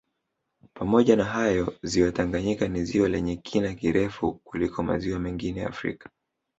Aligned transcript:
Pamoja 0.73 1.15
na 1.15 1.23
hayo 1.23 1.73
ziwa 1.83 2.11
Tanganyika 2.11 2.67
ni 2.67 2.85
ziwa 2.85 3.09
lenye 3.09 3.35
kina 3.35 3.75
kirefu 3.75 4.33
kuliko 4.33 4.83
maziwa 4.83 5.19
mengine 5.19 5.65
Afrika 5.65 6.09